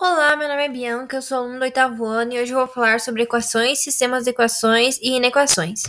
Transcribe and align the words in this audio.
Olá, 0.00 0.34
meu 0.34 0.48
nome 0.48 0.64
é 0.64 0.68
Bianca, 0.68 1.16
eu 1.16 1.22
sou 1.22 1.38
aluno 1.38 1.56
do 1.56 1.62
oitavo 1.62 2.04
ano 2.04 2.32
e 2.32 2.42
hoje 2.42 2.50
eu 2.50 2.58
vou 2.58 2.66
falar 2.66 2.98
sobre 2.98 3.22
equações, 3.22 3.78
sistemas 3.78 4.24
de 4.24 4.30
equações 4.30 4.98
e 4.98 5.10
inequações. 5.16 5.84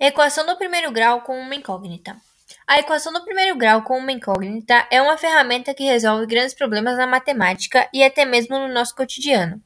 Equação 0.00 0.46
do 0.46 0.56
primeiro 0.56 0.90
grau 0.90 1.20
com 1.20 1.38
uma 1.38 1.54
incógnita. 1.54 2.16
A 2.66 2.78
equação 2.78 3.12
do 3.12 3.22
primeiro 3.22 3.54
grau 3.54 3.82
com 3.82 3.98
uma 3.98 4.12
incógnita 4.12 4.88
é 4.90 5.02
uma 5.02 5.18
ferramenta 5.18 5.74
que 5.74 5.84
resolve 5.84 6.24
grandes 6.24 6.54
problemas 6.54 6.96
na 6.96 7.06
matemática 7.06 7.86
e 7.92 8.02
até 8.02 8.24
mesmo 8.24 8.58
no 8.58 8.68
nosso 8.68 8.94
cotidiano. 8.96 9.62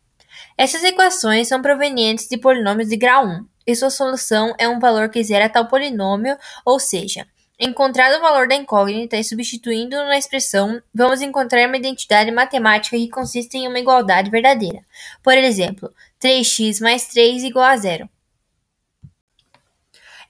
Essas 0.56 0.82
equações 0.82 1.46
são 1.46 1.62
provenientes 1.62 2.28
de 2.28 2.36
polinômios 2.36 2.88
de 2.88 2.96
grau 2.96 3.24
1, 3.24 3.46
e 3.68 3.76
sua 3.76 3.90
solução 3.90 4.54
é 4.56 4.66
um 4.66 4.78
valor 4.78 5.10
que 5.10 5.22
zera 5.22 5.46
tal 5.46 5.68
polinômio, 5.68 6.38
ou 6.64 6.80
seja, 6.80 7.26
encontrado 7.60 8.16
o 8.16 8.20
valor 8.22 8.48
da 8.48 8.54
incógnita 8.54 9.18
e 9.18 9.22
substituindo 9.22 9.94
na 9.94 10.16
expressão, 10.16 10.82
vamos 10.94 11.20
encontrar 11.20 11.68
uma 11.68 11.76
identidade 11.76 12.30
matemática 12.30 12.96
que 12.96 13.10
consiste 13.10 13.58
em 13.58 13.68
uma 13.68 13.78
igualdade 13.78 14.30
verdadeira. 14.30 14.80
Por 15.22 15.36
exemplo, 15.36 15.92
3x 16.18 16.80
mais 16.80 17.08
3 17.08 17.44
igual 17.44 17.66
a 17.66 17.76
zero. 17.76 18.08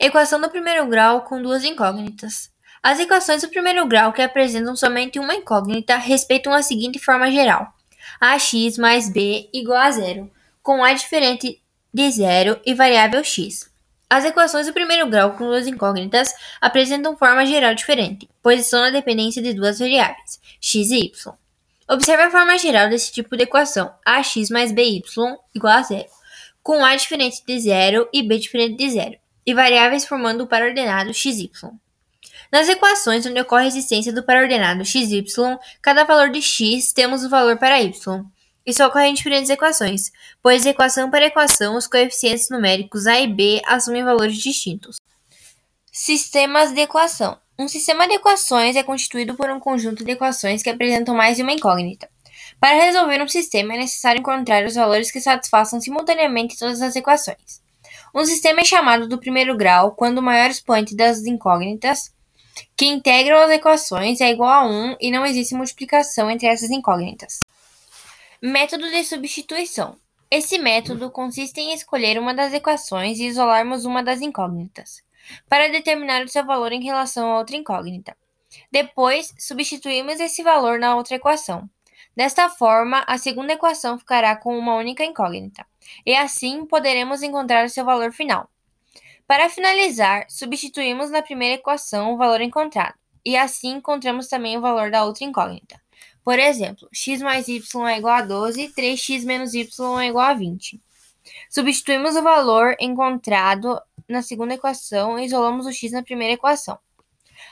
Equação 0.00 0.40
do 0.40 0.50
primeiro 0.50 0.84
grau 0.86 1.22
com 1.22 1.40
duas 1.40 1.62
incógnitas. 1.62 2.50
As 2.82 2.98
equações 2.98 3.42
do 3.42 3.48
primeiro 3.48 3.86
grau 3.86 4.12
que 4.12 4.22
apresentam 4.22 4.74
somente 4.74 5.20
uma 5.20 5.34
incógnita 5.34 5.96
respeitam 5.96 6.52
a 6.52 6.60
seguinte 6.60 6.98
forma 6.98 7.30
geral: 7.30 7.72
ax 8.20 8.76
mais 8.78 9.08
b 9.08 9.48
igual 9.52 9.78
a 9.78 9.90
zero, 9.92 10.28
com 10.60 10.82
a 10.82 10.92
diferente 10.92 11.62
de 11.98 12.12
zero 12.12 12.60
e 12.64 12.74
variável 12.74 13.24
x. 13.24 13.68
As 14.08 14.24
equações 14.24 14.68
do 14.68 14.72
primeiro 14.72 15.08
grau 15.08 15.32
com 15.32 15.46
duas 15.46 15.66
incógnitas 15.66 16.32
apresentam 16.60 17.16
forma 17.16 17.44
geral 17.44 17.74
diferente, 17.74 18.28
pois 18.40 18.60
estão 18.60 18.80
na 18.82 18.90
dependência 18.90 19.42
de 19.42 19.52
duas 19.52 19.80
variáveis, 19.80 20.38
x 20.60 20.92
e 20.92 21.06
y. 21.06 21.34
Observe 21.88 22.22
a 22.22 22.30
forma 22.30 22.56
geral 22.56 22.88
desse 22.88 23.10
tipo 23.10 23.36
de 23.36 23.42
equação, 23.42 23.92
ax 24.06 24.48
mais 24.48 24.70
by 24.70 25.02
igual 25.52 25.76
a 25.76 25.82
zero, 25.82 26.06
com 26.62 26.84
a 26.84 26.94
diferente 26.94 27.42
de 27.44 27.58
zero 27.58 28.08
e 28.12 28.22
b 28.22 28.38
diferente 28.38 28.76
de 28.76 28.90
zero, 28.90 29.16
e 29.44 29.52
variáveis 29.52 30.06
formando 30.06 30.44
o 30.44 30.46
paraordenado 30.46 31.12
xy. 31.12 31.50
Nas 32.52 32.68
equações 32.68 33.26
onde 33.26 33.40
ocorre 33.40 33.64
a 33.64 33.66
existência 33.66 34.12
do 34.12 34.22
paraordenado 34.22 34.84
xy, 34.84 35.26
cada 35.82 36.04
valor 36.04 36.30
de 36.30 36.40
x 36.40 36.92
temos 36.92 37.24
o 37.24 37.28
valor 37.28 37.58
para 37.58 37.82
y, 37.82 37.90
isso 38.68 38.84
ocorre 38.84 39.06
em 39.06 39.14
diferentes 39.14 39.48
equações, 39.48 40.12
pois 40.42 40.66
equação 40.66 41.10
para 41.10 41.24
equação 41.24 41.74
os 41.74 41.86
coeficientes 41.86 42.50
numéricos 42.50 43.06
a 43.06 43.18
e 43.18 43.26
b 43.26 43.62
assumem 43.64 44.04
valores 44.04 44.36
distintos. 44.36 44.98
Sistemas 45.90 46.74
de 46.74 46.82
equação. 46.82 47.38
Um 47.58 47.66
sistema 47.66 48.06
de 48.06 48.16
equações 48.16 48.76
é 48.76 48.82
constituído 48.82 49.34
por 49.34 49.48
um 49.48 49.58
conjunto 49.58 50.04
de 50.04 50.10
equações 50.10 50.62
que 50.62 50.68
apresentam 50.68 51.14
mais 51.14 51.38
de 51.38 51.42
uma 51.42 51.54
incógnita. 51.54 52.10
Para 52.60 52.76
resolver 52.76 53.22
um 53.22 53.26
sistema 53.26 53.72
é 53.72 53.78
necessário 53.78 54.20
encontrar 54.20 54.62
os 54.66 54.74
valores 54.74 55.10
que 55.10 55.22
satisfaçam 55.22 55.80
simultaneamente 55.80 56.58
todas 56.58 56.82
as 56.82 56.94
equações. 56.94 57.62
Um 58.14 58.26
sistema 58.26 58.60
é 58.60 58.64
chamado 58.66 59.08
do 59.08 59.16
primeiro 59.16 59.56
grau 59.56 59.92
quando 59.92 60.18
o 60.18 60.22
maior 60.22 60.50
expoente 60.50 60.94
das 60.94 61.24
incógnitas 61.24 62.12
que 62.76 62.84
integram 62.84 63.38
as 63.38 63.50
equações 63.50 64.20
é 64.20 64.30
igual 64.30 64.50
a 64.50 64.66
1 64.66 64.96
e 65.00 65.10
não 65.10 65.24
existe 65.24 65.54
multiplicação 65.54 66.30
entre 66.30 66.46
essas 66.46 66.68
incógnitas. 66.68 67.40
Método 68.40 68.88
de 68.88 69.02
substituição. 69.02 69.96
Esse 70.30 70.58
método 70.58 71.10
consiste 71.10 71.60
em 71.60 71.74
escolher 71.74 72.20
uma 72.20 72.32
das 72.32 72.52
equações 72.52 73.18
e 73.18 73.26
isolarmos 73.26 73.84
uma 73.84 74.00
das 74.00 74.20
incógnitas, 74.20 75.02
para 75.48 75.68
determinar 75.68 76.22
o 76.22 76.28
seu 76.28 76.46
valor 76.46 76.70
em 76.70 76.80
relação 76.80 77.32
a 77.32 77.38
outra 77.38 77.56
incógnita. 77.56 78.16
Depois, 78.70 79.34
substituímos 79.40 80.20
esse 80.20 80.44
valor 80.44 80.78
na 80.78 80.94
outra 80.94 81.16
equação. 81.16 81.68
Desta 82.16 82.48
forma, 82.48 83.02
a 83.08 83.18
segunda 83.18 83.54
equação 83.54 83.98
ficará 83.98 84.36
com 84.36 84.56
uma 84.56 84.76
única 84.76 85.04
incógnita, 85.04 85.66
e 86.06 86.14
assim 86.14 86.64
poderemos 86.64 87.24
encontrar 87.24 87.66
o 87.66 87.68
seu 87.68 87.84
valor 87.84 88.12
final. 88.12 88.48
Para 89.26 89.50
finalizar, 89.50 90.26
substituímos 90.28 91.10
na 91.10 91.22
primeira 91.22 91.56
equação 91.56 92.14
o 92.14 92.16
valor 92.16 92.40
encontrado, 92.40 92.94
e 93.24 93.36
assim 93.36 93.78
encontramos 93.78 94.28
também 94.28 94.56
o 94.56 94.60
valor 94.60 94.92
da 94.92 95.04
outra 95.04 95.24
incógnita. 95.24 95.87
Por 96.24 96.38
exemplo, 96.38 96.88
x 96.92 97.22
mais 97.22 97.48
y 97.48 97.60
é 97.88 97.98
igual 97.98 98.14
a 98.16 98.22
12, 98.22 98.72
3x 98.74 99.24
menos 99.24 99.54
y 99.54 99.66
é 100.02 100.06
igual 100.08 100.26
a 100.26 100.34
20. 100.34 100.80
Substituímos 101.50 102.16
o 102.16 102.22
valor 102.22 102.76
encontrado 102.80 103.80
na 104.08 104.22
segunda 104.22 104.54
equação 104.54 105.18
e 105.18 105.24
isolamos 105.24 105.66
o 105.66 105.72
x 105.72 105.92
na 105.92 106.02
primeira 106.02 106.34
equação. 106.34 106.78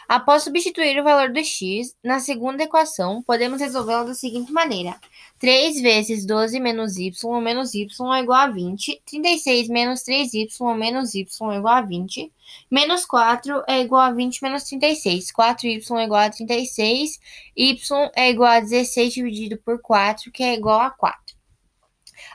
Após 0.08 0.44
substituir 0.44 1.00
o 1.00 1.02
valor 1.02 1.32
do 1.32 1.40
x 1.40 1.96
na 2.02 2.20
segunda 2.20 2.62
equação, 2.62 3.22
podemos 3.22 3.60
resolvê-la 3.60 4.04
da 4.04 4.14
seguinte 4.14 4.52
maneira: 4.52 5.00
3 5.40 5.80
vezes 5.80 6.24
12 6.24 6.60
menos 6.60 6.96
y 6.96 7.10
menos 7.42 7.74
y 7.74 7.88
é 8.14 8.22
igual 8.22 8.40
a 8.40 8.46
20, 8.46 9.02
36 9.04 9.68
menos 9.68 10.04
3y 10.04 10.76
menos 10.76 11.12
y 11.16 11.26
é 11.26 11.56
igual 11.56 11.74
a 11.74 11.80
20, 11.82 12.32
menos 12.70 13.04
4 13.04 13.64
é 13.66 13.80
igual 13.80 14.02
a 14.02 14.12
20 14.12 14.42
menos 14.42 14.62
36, 14.62 15.32
4y 15.32 15.98
é 15.98 16.04
igual 16.04 16.20
a 16.20 16.30
36, 16.30 17.20
y 17.56 17.76
é 18.14 18.30
igual 18.30 18.52
a 18.52 18.60
16 18.60 19.12
dividido 19.12 19.58
por 19.58 19.82
4, 19.82 20.30
que 20.30 20.44
é 20.44 20.54
igual 20.54 20.82
a 20.82 20.90
4. 20.90 21.34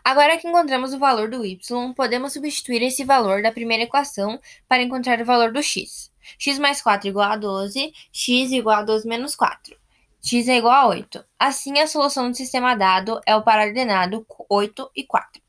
Agora 0.03 0.37
que 0.37 0.47
encontramos 0.47 0.93
o 0.93 0.99
valor 0.99 1.29
do 1.29 1.45
y, 1.45 1.57
podemos 1.95 2.33
substituir 2.33 2.81
esse 2.83 3.05
valor 3.05 3.41
da 3.41 3.51
primeira 3.51 3.83
equação 3.83 4.39
para 4.67 4.83
encontrar 4.83 5.21
o 5.21 5.25
valor 5.25 5.53
do 5.53 5.63
x. 5.63 6.10
x 6.37 6.59
mais 6.59 6.81
4 6.81 7.07
igual 7.07 7.31
a 7.31 7.35
12, 7.35 7.93
x 8.11 8.51
igual 8.51 8.79
a 8.79 8.83
12 8.83 9.07
menos 9.07 9.35
4 9.35 9.81
x 10.23 10.47
é 10.47 10.57
igual 10.57 10.73
a 10.73 10.87
8. 10.87 11.25
Assim, 11.39 11.79
a 11.79 11.87
solução 11.87 12.29
do 12.29 12.37
sistema 12.37 12.75
dado 12.75 13.19
é 13.25 13.35
o 13.35 13.41
paraordenado 13.41 14.25
8 14.47 14.91
e 14.95 15.03
4. 15.03 15.41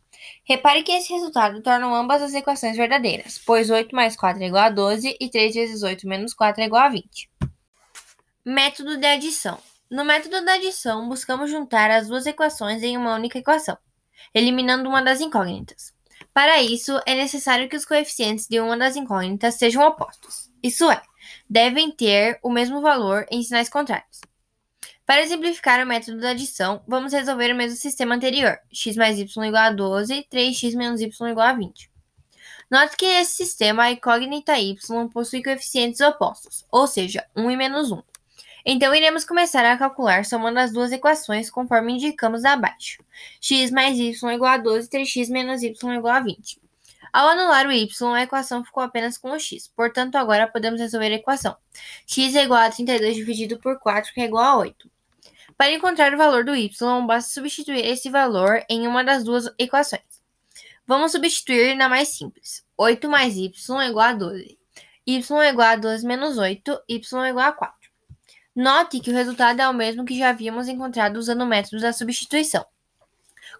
Repare 0.44 0.82
que 0.82 0.92
esse 0.92 1.12
resultado 1.12 1.62
torna 1.62 1.86
ambas 1.86 2.22
as 2.22 2.34
equações 2.34 2.76
verdadeiras, 2.76 3.38
pois 3.44 3.70
8 3.70 3.94
mais 3.94 4.16
4 4.16 4.42
é 4.42 4.46
igual 4.46 4.64
a 4.64 4.70
12 4.70 5.16
e 5.20 5.28
3 5.28 5.54
vezes 5.54 5.82
8 5.82 6.08
menos 6.08 6.32
4 6.32 6.62
é 6.62 6.66
igual 6.66 6.82
a 6.82 6.88
20. 6.88 7.30
Método 8.44 8.96
de 8.96 9.06
adição. 9.06 9.58
No 9.90 10.04
método 10.04 10.42
da 10.44 10.54
adição, 10.54 11.06
buscamos 11.08 11.50
juntar 11.50 11.90
as 11.90 12.08
duas 12.08 12.24
equações 12.24 12.82
em 12.82 12.96
uma 12.96 13.14
única 13.14 13.38
equação, 13.38 13.76
eliminando 14.34 14.88
uma 14.88 15.02
das 15.02 15.20
incógnitas. 15.20 15.92
Para 16.32 16.62
isso, 16.62 16.98
é 17.04 17.14
necessário 17.14 17.68
que 17.68 17.76
os 17.76 17.84
coeficientes 17.84 18.48
de 18.48 18.58
uma 18.58 18.76
das 18.76 18.96
incógnitas 18.96 19.56
sejam 19.56 19.86
opostos, 19.86 20.51
isso 20.62 20.90
é, 20.90 21.02
devem 21.48 21.90
ter 21.90 22.38
o 22.42 22.50
mesmo 22.50 22.80
valor 22.80 23.26
em 23.30 23.42
sinais 23.42 23.68
contrários. 23.68 24.20
Para 25.04 25.22
exemplificar 25.22 25.82
o 25.82 25.86
método 25.86 26.20
da 26.20 26.30
adição, 26.30 26.82
vamos 26.86 27.12
resolver 27.12 27.52
o 27.52 27.56
mesmo 27.56 27.76
sistema 27.76 28.14
anterior, 28.14 28.58
x 28.72 28.96
mais 28.96 29.18
y 29.18 29.24
igual 29.46 29.64
a 29.64 29.70
12, 29.70 30.26
3x 30.32 30.76
menos 30.76 31.00
y 31.00 31.08
igual 31.28 31.48
a 31.48 31.52
20. 31.52 31.90
Note 32.70 32.96
que 32.96 33.06
nesse 33.06 33.34
sistema 33.34 33.82
a 33.82 33.90
incógnita 33.90 34.58
y 34.58 34.76
possui 35.12 35.42
coeficientes 35.42 36.00
opostos, 36.00 36.64
ou 36.70 36.86
seja, 36.86 37.26
1 37.36 37.50
e 37.50 37.56
menos 37.56 37.90
1. 37.90 38.02
Então, 38.64 38.94
iremos 38.94 39.24
começar 39.24 39.64
a 39.66 39.76
calcular 39.76 40.24
somando 40.24 40.58
as 40.58 40.72
duas 40.72 40.92
equações 40.92 41.50
conforme 41.50 41.94
indicamos 41.94 42.44
abaixo. 42.44 43.02
x 43.40 43.70
mais 43.70 43.98
y 43.98 44.12
igual 44.32 44.52
a 44.52 44.56
12, 44.56 44.88
3x 44.88 45.28
menos 45.30 45.62
y 45.62 45.74
igual 45.94 46.14
a 46.14 46.20
20. 46.20 46.60
Ao 47.12 47.28
anular 47.28 47.66
o 47.66 47.72
y, 47.72 48.14
a 48.14 48.22
equação 48.22 48.64
ficou 48.64 48.82
apenas 48.82 49.18
com 49.18 49.32
o 49.32 49.38
x. 49.38 49.68
Portanto, 49.68 50.16
agora 50.16 50.48
podemos 50.48 50.80
resolver 50.80 51.12
a 51.12 51.16
equação. 51.16 51.56
x 52.06 52.34
é 52.34 52.44
igual 52.44 52.62
a 52.62 52.70
32 52.70 53.16
dividido 53.16 53.58
por 53.58 53.78
4, 53.78 54.12
que 54.14 54.20
é 54.20 54.24
igual 54.24 54.44
a 54.44 54.56
8. 54.58 54.90
Para 55.56 55.72
encontrar 55.72 56.14
o 56.14 56.16
valor 56.16 56.44
do 56.44 56.56
y, 56.56 56.70
basta 57.06 57.30
substituir 57.30 57.84
esse 57.84 58.08
valor 58.08 58.64
em 58.68 58.86
uma 58.86 59.04
das 59.04 59.22
duas 59.22 59.52
equações. 59.58 60.02
Vamos 60.86 61.12
substituir 61.12 61.76
na 61.76 61.88
mais 61.88 62.08
simples. 62.08 62.64
8 62.76 63.08
mais 63.08 63.36
y 63.36 63.52
é 63.80 63.88
igual 63.88 64.08
a 64.08 64.12
12. 64.14 64.58
y 65.06 65.16
é 65.16 65.48
igual 65.48 65.68
a 65.68 65.76
12 65.76 66.06
menos 66.06 66.38
8, 66.38 66.82
y 66.88 66.96
é 66.96 67.28
igual 67.28 67.48
a 67.48 67.52
4. 67.52 67.76
Note 68.54 69.00
que 69.00 69.10
o 69.10 69.14
resultado 69.14 69.60
é 69.60 69.68
o 69.68 69.74
mesmo 69.74 70.04
que 70.04 70.18
já 70.18 70.30
havíamos 70.30 70.68
encontrado 70.68 71.16
usando 71.16 71.42
o 71.42 71.46
método 71.46 71.80
da 71.80 71.92
substituição. 71.92 72.64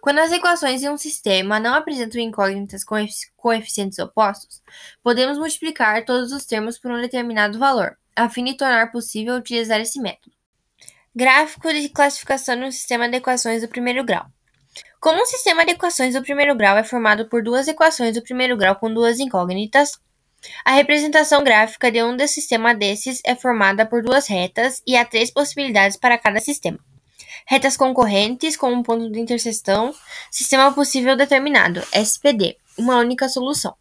Quando 0.01 0.19
as 0.19 0.31
equações 0.31 0.81
de 0.81 0.89
um 0.89 0.97
sistema 0.97 1.59
não 1.59 1.73
apresentam 1.73 2.21
incógnitas 2.21 2.83
com 2.83 2.95
coeficientes 3.35 3.99
opostos, 3.99 4.61
podemos 5.01 5.37
multiplicar 5.37 6.05
todos 6.05 6.31
os 6.31 6.45
termos 6.45 6.77
por 6.77 6.91
um 6.91 7.01
determinado 7.01 7.59
valor, 7.59 7.97
a 8.15 8.29
fim 8.29 8.43
de 8.43 8.55
tornar 8.55 8.91
possível 8.91 9.35
utilizar 9.35 9.79
esse 9.79 9.99
método. 9.99 10.35
Gráfico 11.15 11.71
de 11.71 11.89
classificação 11.89 12.55
de 12.55 12.65
um 12.65 12.71
sistema 12.71 13.07
de 13.07 13.17
equações 13.17 13.61
do 13.61 13.67
primeiro 13.67 14.03
grau. 14.03 14.25
Como 14.99 15.21
um 15.21 15.25
sistema 15.25 15.65
de 15.65 15.71
equações 15.71 16.15
do 16.15 16.23
primeiro 16.23 16.55
grau 16.55 16.77
é 16.77 16.83
formado 16.83 17.27
por 17.27 17.43
duas 17.43 17.67
equações 17.67 18.15
do 18.15 18.23
primeiro 18.23 18.57
grau 18.57 18.75
com 18.75 18.91
duas 18.91 19.19
incógnitas, 19.19 19.99
a 20.65 20.71
representação 20.71 21.43
gráfica 21.43 21.91
de 21.91 22.03
um 22.03 22.17
sistema 22.27 22.73
desses 22.73 23.21
é 23.25 23.35
formada 23.35 23.85
por 23.85 24.01
duas 24.01 24.27
retas 24.27 24.81
e 24.85 24.95
há 24.95 25.05
três 25.05 25.31
possibilidades 25.31 25.97
para 25.97 26.17
cada 26.17 26.39
sistema. 26.39 26.79
Retas 27.45 27.77
concorrentes 27.77 28.55
com 28.55 28.71
um 28.71 28.83
ponto 28.83 29.11
de 29.11 29.19
interseção, 29.19 29.93
sistema 30.31 30.71
possível 30.73 31.15
determinado, 31.15 31.81
SPD, 31.91 32.57
uma 32.77 32.97
única 32.97 33.27
solução. 33.27 33.75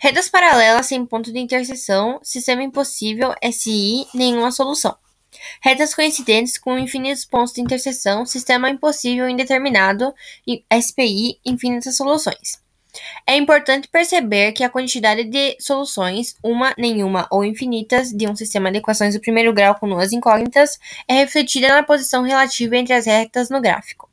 Retas 0.00 0.28
paralelas 0.28 0.86
sem 0.86 1.04
ponto 1.06 1.32
de 1.32 1.38
interseção, 1.38 2.20
sistema 2.22 2.62
impossível, 2.62 3.34
SI, 3.52 4.06
nenhuma 4.14 4.50
solução. 4.50 4.96
Retas 5.62 5.94
coincidentes 5.94 6.58
com 6.58 6.78
infinitos 6.78 7.24
pontos 7.24 7.52
de 7.52 7.60
interseção, 7.60 8.26
sistema 8.26 8.70
impossível 8.70 9.28
indeterminado, 9.28 10.14
SPI, 10.80 11.40
infinitas 11.44 11.96
soluções. 11.96 12.65
É 13.26 13.36
importante 13.36 13.88
perceber 13.88 14.52
que 14.52 14.64
a 14.64 14.70
quantidade 14.70 15.24
de 15.24 15.56
soluções, 15.60 16.34
uma, 16.42 16.74
nenhuma 16.78 17.26
ou 17.30 17.44
infinitas, 17.44 18.10
de 18.10 18.28
um 18.28 18.36
sistema 18.36 18.70
de 18.70 18.78
equações 18.78 19.14
do 19.14 19.20
primeiro 19.20 19.52
grau 19.52 19.74
com 19.74 19.88
duas 19.88 20.12
incógnitas 20.12 20.78
é 21.08 21.14
refletida 21.14 21.68
na 21.68 21.82
posição 21.82 22.22
relativa 22.22 22.76
entre 22.76 22.94
as 22.94 23.06
retas 23.06 23.50
no 23.50 23.60
gráfico. 23.60 24.10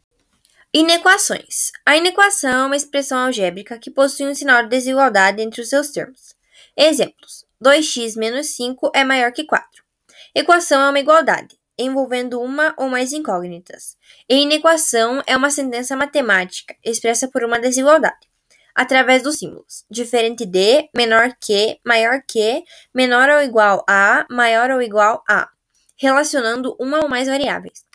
Inequações. 0.74 1.71
A 1.85 1.95
inequação 1.95 2.63
é 2.63 2.65
uma 2.65 2.75
expressão 2.75 3.19
algébrica 3.19 3.77
que 3.77 3.91
possui 3.91 4.27
um 4.27 4.33
sinal 4.33 4.63
de 4.63 4.69
desigualdade 4.69 5.41
entre 5.41 5.62
os 5.62 5.69
seus 5.69 5.89
termos. 5.89 6.35
Exemplos: 6.75 7.45
2x 7.63 8.18
menos 8.18 8.56
5 8.56 8.91
é 8.95 9.03
maior 9.03 9.31
que 9.31 9.44
4. 9.44 9.83
Equação 10.33 10.81
é 10.81 10.89
uma 10.89 11.00
igualdade, 11.00 11.56
envolvendo 11.77 12.41
uma 12.41 12.74
ou 12.75 12.89
mais 12.89 13.13
incógnitas. 13.13 13.95
E 14.27 14.38
inequação 14.41 15.21
é 15.27 15.38
uma 15.38 15.51
sentença 15.51 15.95
matemática 15.95 16.75
expressa 16.83 17.27
por 17.27 17.44
uma 17.44 17.59
desigualdade, 17.59 18.27
através 18.75 19.24
dos 19.24 19.38
símbolos 19.38 19.86
diferente 19.90 20.46
de, 20.46 20.90
menor 20.96 21.36
que, 21.40 21.80
maior 21.86 22.24
que, 22.28 22.64
menor 22.94 23.30
ou 23.30 23.42
igual 23.42 23.84
a, 23.88 24.25
maior 24.30 24.72
ou 24.72 24.81
igual 24.81 25.24
a, 25.30 25.50
relacionando 25.98 26.75
uma 26.80 27.02
ou 27.02 27.10
mais 27.10 27.28
variáveis. 27.28 27.86